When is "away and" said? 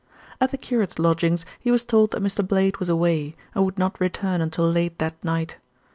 2.89-3.63